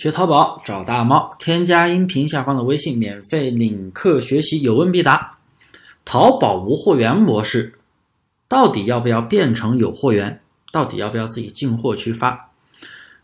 [0.00, 5.36] 学淘宝找大猫，添加音频下方的微信，免费领课学习，有问必答。
[6.06, 7.74] 淘宝无货源模式
[8.48, 10.40] 到底要不要变成有货源？
[10.72, 12.48] 到底要不要自己进货去发？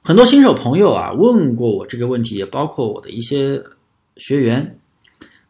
[0.02, 3.64] 很多新手朋友啊问过我这个问题，也包括我的一些
[4.18, 4.78] 学员。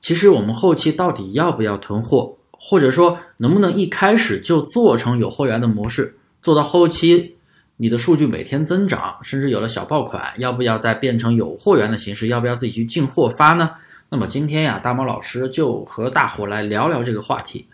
[0.00, 7.35] 其实我们后期到底要不要囤货，或者说能不能一开始就做成有货源的模式，做到后期？
[7.78, 12.28] 你的数据每天增长，甚至有了小爆款，要不要再变成有货源的形式？
[12.28, 13.70] 要不要自己去进货发呢？
[14.08, 17.66] 那么今天呀，大猫老师就和大伙来聊聊这个话题。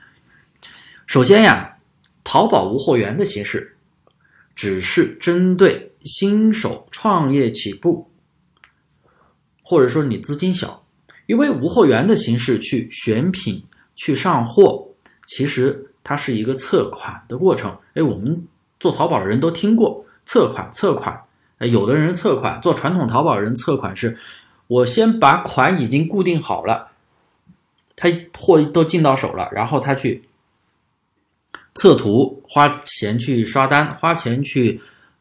[1.07, 1.77] 首先呀，
[2.25, 3.77] 淘宝无货源的形式，
[4.57, 8.11] 只是针对新手创业起步，
[9.63, 10.85] 或者说你资金小，
[11.27, 13.63] 因为无货源的形式去选品、
[13.95, 14.85] 去上货，
[15.29, 17.79] 其实它是一个测款的过程。
[17.95, 18.45] 哎，我们。
[18.83, 21.23] 做淘宝的人都听过测款，测款，
[21.59, 24.19] 呃有的人测款做传统淘宝人测款是，
[24.67, 26.89] 我先把款已经固定好了，
[27.95, 30.25] 他货都进到手了，然后他去
[31.77, 34.81] 测图，花钱去刷单，花钱去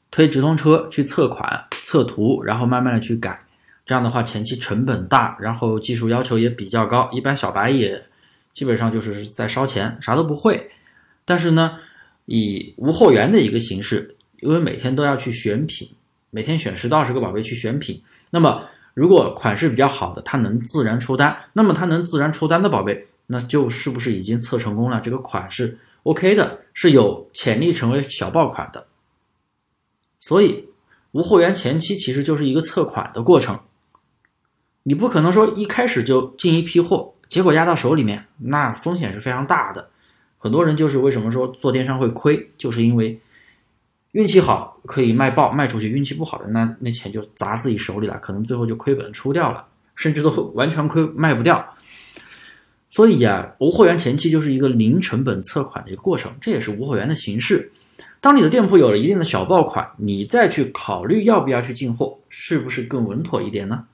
[0.10, 3.40] 推直通车去测款、测图，然后慢慢的去改，
[3.86, 8.04] 这样的话前期成本大，然后技术要求也比较高，一般小白也
[8.54, 10.72] 基本上就是在烧钱，啥都不会，
[11.24, 11.78] 但是呢。
[12.34, 15.86] 以无货源的一个形式，因为每天都要去选品，
[16.30, 18.02] 每天选十到二十个宝贝去选品。
[18.30, 25.02] 那么，如果款式比较好的，它能自然出单，那么它能自然出单的宝贝，那就是不是已经测成功了？
[25.02, 28.88] 这个款式 OK 的，是有潜力成为小爆款的。
[30.22, 30.66] 所以，
[31.12, 33.60] 无货源前期其实就是一个测款的过程。
[34.84, 39.91] 你不可能说一开始就进一批货，结果压到手里面，那风险是非常大的。
[40.44, 43.16] 很多人就是为什么说做电商会亏，就是因为
[44.14, 51.64] 运气好可以卖爆卖出去，运气不好的那那钱就砸自己手里了，可能最后就亏本出掉了，甚至都会完全亏卖不掉。
[52.90, 57.72] 所以呀，无货源前期就是一个零成本测款的一个过程，这也是无货源的形式。
[58.20, 63.86] 当你的店铺有了一定的小爆款，你再去考虑要不要去进货，是不是更稳妥一点呢？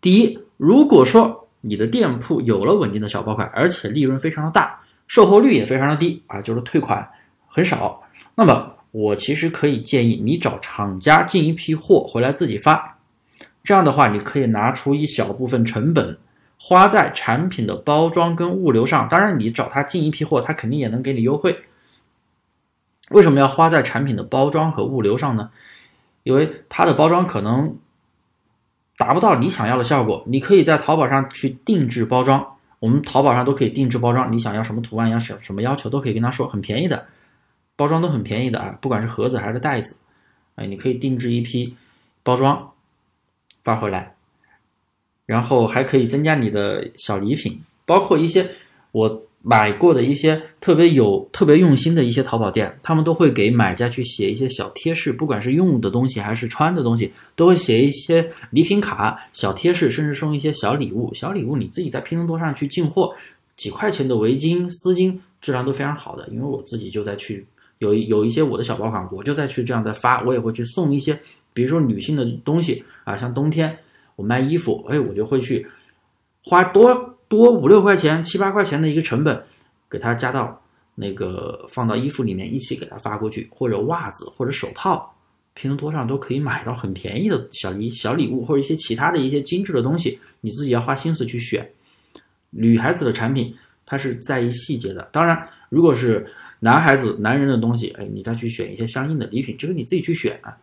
[0.00, 4.80] 第一，如果说你的店铺有了稳定的小爆款，而且利润非常的大。
[5.14, 7.08] 售后率也非常的低啊，就是退款
[7.46, 8.02] 很少。
[8.34, 12.98] 那么我其实可以建议你找厂家进一批货回来自己发，
[13.62, 16.18] 这样的话你可以拿出一小部分成本
[16.58, 19.08] 花在产品的包装跟物流上。
[19.08, 21.56] 当然，你找他进一批货，他肯定也能给你优惠。
[23.10, 25.48] 为什么要花在产品的包装和物流上呢？
[26.24, 27.76] 因为它的包装可能
[28.96, 32.53] 达不到你想要的效果，你可以在淘宝上去定制包装。
[32.84, 37.06] 我们淘宝上都可以定制包装，你想要什么图案，要什什么要求，都可以跟他说，很便宜的，
[37.76, 39.96] 包装都很便宜的啊，不管是盒子还是袋子，
[40.56, 41.74] 哎，你可以定制一批
[42.22, 42.72] 包装
[43.62, 44.14] 发回来，
[45.24, 48.50] 然后还可以增加你的小礼品，包括一些
[48.92, 49.22] 我。
[49.46, 61.12] 买过的一些特别有、特别用心的一些淘宝店，他们都会给买家去写一些小贴士，不管是用的东西还是穿的东西，都会写一些礼品卡、小贴士，甚至送一些小礼物。
[61.12, 63.14] 小礼物你自己在拼多多上去进货，
[63.54, 66.26] 几块钱的围巾、丝巾，质量都非常好的。
[66.28, 67.46] 因为我自己就在去
[67.80, 71.20] 有有一些我的小爆款，我就在去这样在发，我也会去送一些，
[71.52, 73.76] 比如说女性的东西啊，像冬天
[74.16, 75.66] 我卖衣服，哎，我就会去
[76.42, 77.13] 花多。
[77.28, 79.42] 多五六块钱、七八块钱的一个成本，
[79.90, 80.62] 给它加到
[80.94, 85.12] 那个放到衣服里面一起给它发过去，或者袜子或者手套，
[85.54, 91.68] 拼多多上都可以买到很便宜的小礼小礼物或者一些其他的一些精致的东西，你自己要花心思去选。
[92.50, 93.52] 女孩子的产品，
[93.84, 95.08] 它是在意细节的。
[95.10, 96.24] 当然，如果是
[96.60, 100.56] 男孩子、男人的东西，哎，你再去选一些相应的礼品，这个你自己去选啊。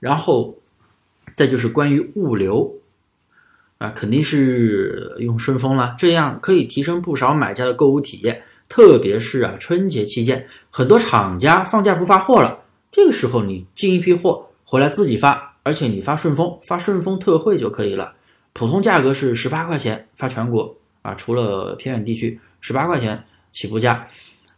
[0.00, 0.54] 然后，
[1.34, 2.70] 再就是关于物流。
[3.82, 8.40] 啊，肯定是用顺丰了，这样可以提升不少买家的购物体验。
[8.68, 12.56] 特别是啊，春节期间，很多厂家放假不发货了，
[12.92, 18.14] 这个时候你进一批货回来自己发，而且你发顺丰，发顺丰特惠就可以了。
[18.52, 20.72] 普通价格是十八块钱发全国
[21.02, 23.20] 啊，除了偏远地区，十八块钱
[23.50, 24.06] 起步价。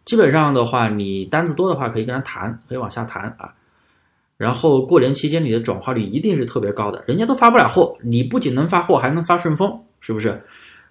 [0.05, 3.55] 基本上的话，你单子多的话，可以跟他谈，可以往下谈啊。
[4.37, 10.43] 然后过年期间你的转化率一定是特别高的，人家都发不了货，你不仅能发货，还能发顺丰，是不是？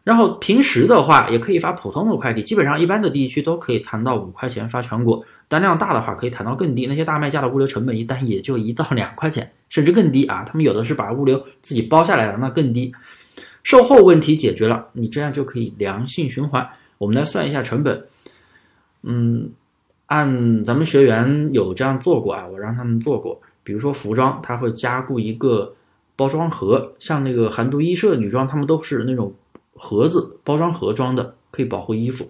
[0.04, 12.94] 然后平时的话也可以发普通的快递，基本上一般的地区都可以谈到五块钱发全国，单量大的话可以谈到更低，那些大卖家的物流成本一单也就一到两块钱，甚至更低啊，他们有的是把物流自己包下来了，那更低。
[13.63, 16.68] 售后问题解决了，你这样就可以良性循环。
[16.98, 18.06] 我们来算一下成本，
[19.04, 19.51] 嗯。
[20.13, 23.42] 按咱们学员有这样做过啊，我让他们做过。
[23.63, 25.74] 比如说服装，他会加固一个
[26.15, 29.33] 包装盒，像那个韩都衣舍女装，他们都是那种
[29.74, 32.30] 盒子包装盒装的，可以保护衣服，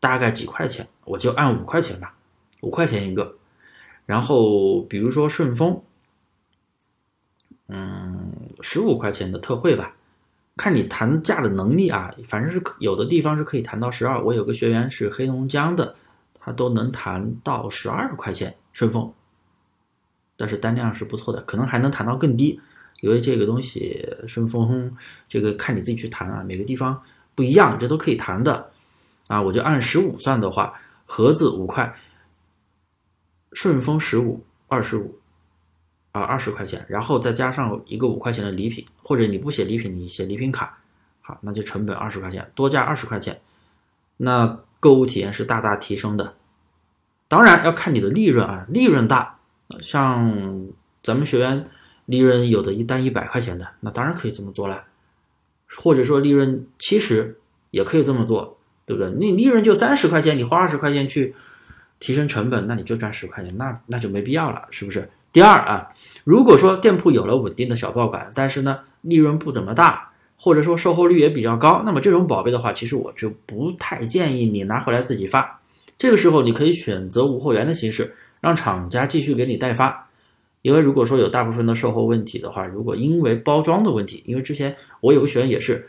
[0.00, 2.14] 大概几块钱，我就按五块钱吧，
[2.62, 3.36] 五块钱一个。
[4.06, 5.82] 然后比如说顺丰，
[7.68, 8.32] 嗯，
[8.62, 9.94] 十五块钱的特惠吧，
[10.56, 14.24] 看你谈价的能力啊，反正是有的地方是可以谈到十二。
[14.24, 15.94] 我有个学员是黑龙江的，
[16.44, 19.10] 他都能谈到十二块钱顺丰。
[20.36, 22.60] 但是单量是不错的，可能还能谈到更低，
[23.00, 24.96] 因为这个东西顺丰
[25.28, 27.00] 这个看你自己去谈啊，每个地方
[27.36, 28.68] 不一样，这都可以谈的
[29.28, 29.40] 啊。
[29.40, 30.74] 我就按十五算的话，
[31.06, 31.94] 盒子五块，
[33.52, 35.16] 顺丰十五二十五
[36.10, 40.76] 啊二十块钱，然后再加上一个五块钱的礼品，或者你不写礼品，你写礼品卡，
[41.20, 43.40] 好，那就成本二十块钱，多加二十块钱，
[44.16, 46.34] 那购物体验是大大提升的。
[47.26, 49.38] 当然要看你的利润啊，利润大。
[49.80, 50.66] 像
[51.02, 51.64] 咱们学员
[52.04, 54.84] 利润有的一单一百块钱的，那当然可以这么做了，
[55.78, 57.38] 或者说利润七十
[57.70, 59.10] 也可以这么做，对不对？
[59.12, 61.34] 你利润就三十块钱，你花二十块钱去
[61.98, 65.08] 提升成本，那你就赚十块钱，那那就没必要了，是不是？
[65.32, 65.90] 第二啊，
[66.24, 75.60] 如果说店铺有了稳定的小爆款，但是呢利润不怎么大，或者说售后率也比较高，那么这种宝贝的话，其实我就不太建议你拿回来自己发，
[75.96, 78.14] 这个时候你可以选择无货源的形式。
[78.40, 80.06] 让厂家继续给你代发，
[80.60, 85.88] 因为如果说有大部分的售后问题的话，如果因为包装的问题，因为之前我有个学员也是，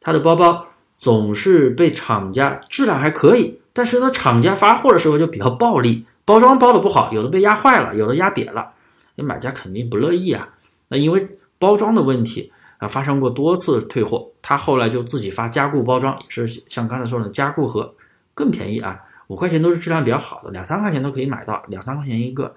[0.00, 0.64] 他的包包
[0.96, 8.70] 总是被厂家质量还可以，但是呢厂家发货的时候就比较暴力，包装包的不好，有的被压坏了，有的压瘪了，
[9.16, 10.48] 那买家肯定不乐意啊。
[10.86, 11.26] 那因为
[11.58, 17.94] 包装的问题啊，发生过多次退货，他后来就自己发加固包装，也是像刚才说的加固盒
[18.34, 19.00] 更便宜啊。
[19.28, 22.54] 五块钱都是质量比较好的，两三块钱都可以买到，两三块钱一个，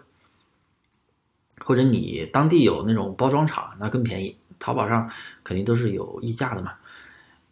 [1.66, 4.34] 或者你当地有那种包装厂，那更便宜。
[4.58, 5.10] 淘宝上
[5.44, 6.72] 肯定都是有溢价的嘛，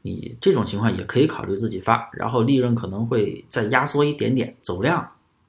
[0.04, 5.06] 你这种情况也可以考虑自己发，然后利润可能会再压缩一点点，走量。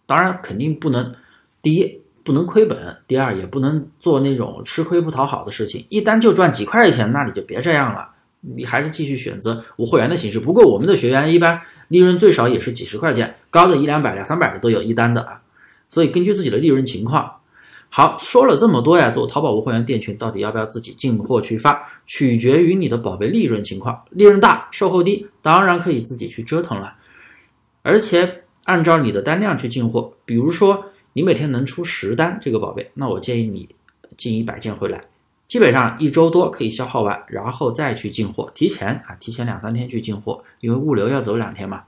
[0.07, 1.15] 当然肯定不能，
[1.61, 8.09] 第一不能亏本，第二也不能做那种吃亏不讨好的事情，一单就赚几块钱，那你就别这样了。
[8.41, 10.41] 你还是继续选择无货源的形式。
[10.41, 15.41] 不过我们的学员一般利润最少也是几十块钱，高的一两百、两三百的都有一单的啊。
[15.91, 17.31] 所以根据自己的利润情况，
[17.91, 24.01] 好说了这么多呀，做淘宝无货源店群到底要不要自己进货去发，取决于你的宝贝利润情况。
[24.11, 26.95] 利润大、售后低，当然可以自己去折腾了。
[27.83, 33.69] 而且按照你的单量去进货，比如说你每天能出十单这个宝贝，那我建议你
[34.17, 35.03] 进一百件回来。
[35.49, 41.83] 基本上一周多可以消耗完，然后再去进货，提前啊，提前两三天去进货，因为物流要走两天嘛，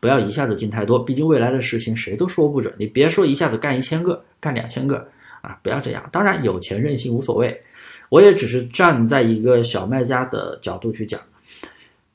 [0.00, 5.06] 不要一下子进太多，毕竟未来的事情谁都说不准，你别说一下子干一千个，干两千个
[5.42, 6.02] 啊，不要这样。
[6.10, 7.62] 当然有钱任性无所谓，
[8.08, 11.20] 我也只是站在一个小卖家的角度去讲，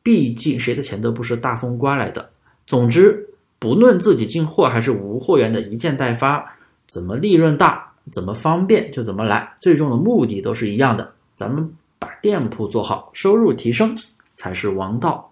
[0.01, 2.27] 毕竟谁的钱都不是大风刮来的。
[2.65, 3.28] 总之，
[3.59, 6.57] 不论自己进货还是无货源的一件代发，
[6.87, 7.85] 怎么利润大？
[8.11, 13.95] 怎么方便就怎么来，最终的目的都是一样的，咱们把店铺做好，收入提升
[14.33, 15.28] 才是王道。